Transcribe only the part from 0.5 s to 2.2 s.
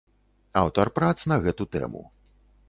Аўтар прац на гэту тэму.